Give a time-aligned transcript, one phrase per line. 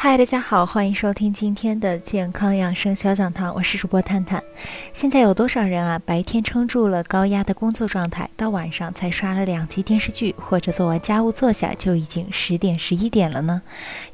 [0.00, 4.40] 嗨，大家好，欢迎收听今天的健康养生小讲堂，我是主播探探。
[4.92, 13.60] 现在有多少人啊，白天撑住了高压的工作状态，到晚上才刷了两集电视剧，或者做完家务坐下就已经十点、十一点了呢？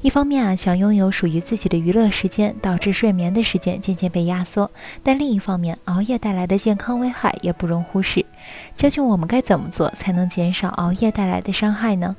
[0.01, 4.67] 一方面啊，想拥有属于自己的娱乐时间，导致睡眠的时间渐渐被压缩；
[5.03, 8.25] 但另一方面，熬夜带来的健康危害也不容忽视。
[8.75, 12.15] 究竟我们该怎么做才能减少熬夜带来的伤害呢？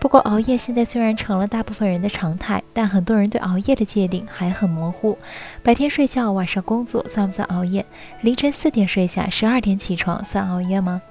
[0.00, 5.18] 不过，熬夜现在虽然成了大部分人的常态，但很多人对熬夜的界定还很模糊。
[5.62, 7.84] 白天睡觉，晚上工作，算不算熬夜？
[8.22, 11.02] 凌晨四点睡下，十二点起床，算熬夜吗？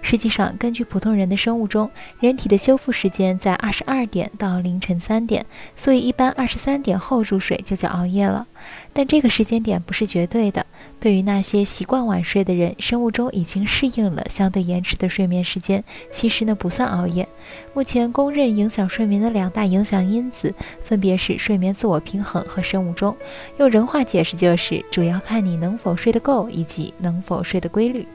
[0.00, 5.44] 实际上，根据普通人的生物钟，人体的修复时间在二十二点到凌晨三点，
[5.74, 8.46] 所以一般二十三点后入睡就叫熬夜了。
[8.92, 10.64] 但这个时间点不是绝对的，
[10.98, 17.28] 对于那些习惯晚睡的人，生物钟已经适应了相对延迟的睡眠时间，其实呢不算熬夜。
[17.74, 23.16] 目前公认影响睡眠的两大影响因子，分别是睡眠自我平衡和生物钟。
[23.58, 28.06] 用人话解释就是，主要看你能否睡得够，以及能否睡得规律。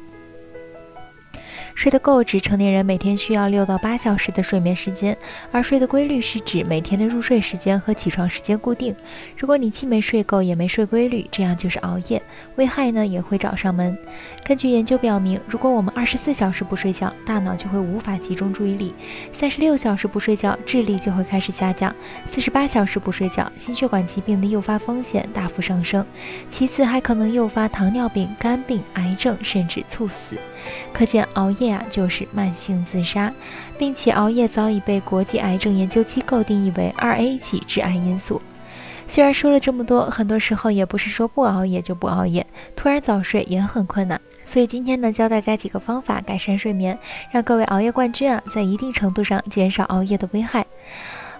[1.81, 5.17] 睡得够指成年人每天需要六到八小时的睡眠时间，
[5.51, 8.95] 而睡的规律是指每天的入睡时间和起床时间固定。
[9.35, 12.21] 如果你既没睡够也没睡规律，这样就是熬夜，
[12.57, 13.97] 危害呢也会找上门。
[14.43, 18.93] 根据研究表明，如果我们二十四小时不睡觉，大脑就会无法集中注意力；
[19.33, 21.91] 三十六小时不睡觉，智力就会开始下降；
[22.29, 26.05] 四十八小时不睡觉，心血管疾病的诱发风险大幅上升，
[26.51, 30.37] 其次还可能诱发糖尿病、肝病、癌症，甚至猝死。
[30.93, 31.70] 可见熬夜。
[31.71, 33.31] 夜啊，就是慢性自杀，
[33.77, 38.41] 并且熬夜早已被国际癌症研究机构定义为二 A 级致癌因素。
[39.07, 44.19] 虽然说了这么多，很多时候也不是说不熬夜就不熬夜，突然早睡也很困难。
[44.45, 46.97] 所以今天呢，教大家几个方法改善睡眠，
[47.31, 50.65] 让各位熬夜冠军啊，在一定程度上减少熬夜的危害。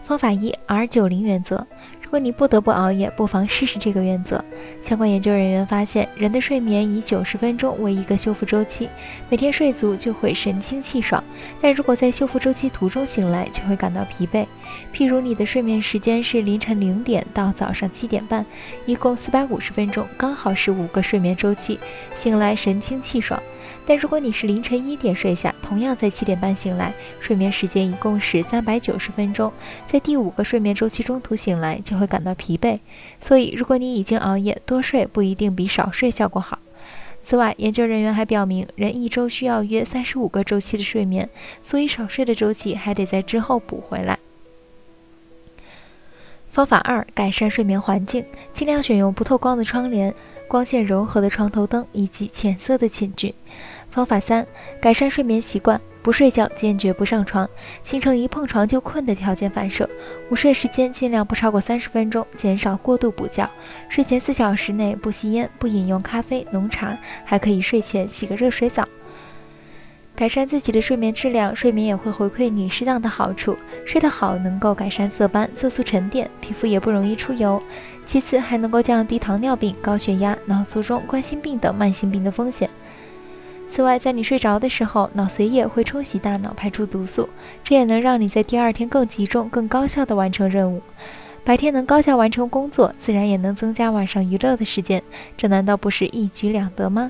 [0.04, 1.66] 方法一：R 九零原则。
[2.12, 4.44] 如果你不得不熬夜，不妨试试这个原则。
[4.84, 8.90] 相关研究人员发现，人的睡眠以九十分钟为一个修复周期，
[9.30, 11.24] 每天睡足就会神清气爽。
[11.62, 14.46] 但如果在修复周期途中醒来，就会感到疲惫。
[14.94, 18.46] 譬如你的睡眠时间是凌晨零点到早上七点半，
[18.86, 21.80] 一共四百五十分钟，刚好是五个睡眠周期，
[22.14, 23.42] 醒来神清气爽。
[23.86, 29.52] 但如果你是凌晨一点睡下，同样在七点半醒来，睡眠时间一共是三百九十分钟，
[29.88, 32.80] 在第五个睡眠周期中途醒来就会感到疲惫。
[33.20, 36.60] 所以，如果你已经熬夜，多睡不一定比少睡效果好。
[37.24, 41.30] 此外，研究人员还表明，人一周需要约三十五个周期的睡眠，
[41.64, 44.18] 所以少睡的周期还得在之后补回来。
[46.52, 50.14] 方法二：改善睡眠环境，尽量选用不透光的窗帘。
[50.52, 53.34] 光线柔和的床头灯以及浅色的寝具。
[53.90, 54.46] 方法三：
[54.82, 57.50] 改善睡眠习惯，不睡觉坚决不上床，
[57.86, 59.90] 形成一碰床就困的条件反射。
[60.30, 63.50] 午睡时间尽量不超过三十分钟，减少过度补觉。
[63.88, 68.86] 睡前四小时内不吸烟，不饮用咖啡、浓茶，还可以睡前洗个热水澡。
[70.22, 73.58] 改善自己的睡眠质量，睡眠也会回馈你适当的好处。
[73.88, 77.60] 睡得好能够改善色斑、色素沉淀，皮肤也不容易出油。
[78.06, 82.70] 其次，还能够降低糖尿病、高血压、脑卒中、冠心病等慢性病的风险。
[83.68, 87.28] 此外，在你睡着的时候，脑髓液会冲洗大脑，排出毒素，
[87.64, 90.84] 这也能让你在第二天更集中、更高效地完成任务。
[91.44, 95.02] 白天能高效完成工作，自然也能增加晚上娱乐的时间，
[95.36, 97.10] 这难道不是一举两得吗？